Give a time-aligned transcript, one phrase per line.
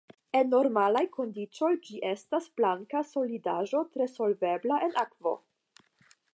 [0.37, 5.39] En normalaj kondiĉoj ĝi estas blanka solidaĵo tre solvebla en akvo.